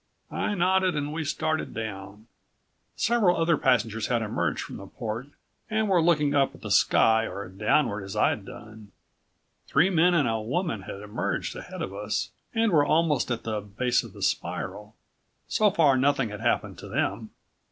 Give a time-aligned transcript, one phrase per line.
[0.31, 2.25] I nodded and we started down.
[2.95, 5.27] Several other passengers had emerged from the port
[5.69, 8.91] and were looking up at the sky or downward as I'd done.
[9.67, 13.61] Three men and a woman had emerged ahead of us and were almost at the
[13.61, 14.95] base of the spiral.
[15.47, 17.29] So far nothing had happened to them.